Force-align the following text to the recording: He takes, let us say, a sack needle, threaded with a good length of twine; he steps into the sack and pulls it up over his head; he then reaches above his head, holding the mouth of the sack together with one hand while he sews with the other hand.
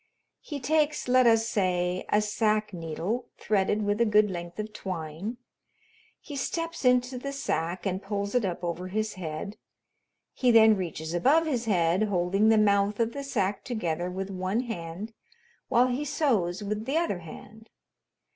He 0.39 0.59
takes, 0.59 1.07
let 1.07 1.27
us 1.27 1.47
say, 1.47 2.05
a 2.09 2.23
sack 2.23 2.73
needle, 2.73 3.27
threaded 3.37 3.83
with 3.83 4.01
a 4.01 4.05
good 4.05 4.31
length 4.31 4.57
of 4.57 4.73
twine; 4.73 5.37
he 6.19 6.35
steps 6.35 6.83
into 6.83 7.19
the 7.19 7.31
sack 7.31 7.85
and 7.85 8.01
pulls 8.01 8.33
it 8.33 8.43
up 8.43 8.63
over 8.63 8.87
his 8.87 9.13
head; 9.13 9.57
he 10.33 10.49
then 10.49 10.75
reaches 10.75 11.13
above 11.13 11.45
his 11.45 11.65
head, 11.65 12.01
holding 12.01 12.49
the 12.49 12.57
mouth 12.57 12.99
of 12.99 13.11
the 13.13 13.23
sack 13.23 13.63
together 13.63 14.09
with 14.09 14.31
one 14.31 14.61
hand 14.61 15.13
while 15.69 15.85
he 15.89 16.03
sews 16.03 16.63
with 16.63 16.85
the 16.85 16.97
other 16.97 17.19
hand. 17.19 17.69